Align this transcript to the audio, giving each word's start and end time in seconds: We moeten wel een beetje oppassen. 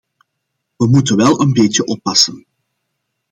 We 0.77 0.87
moeten 0.87 1.15
wel 1.15 1.41
een 1.41 1.53
beetje 1.53 1.85
oppassen. 1.85 2.45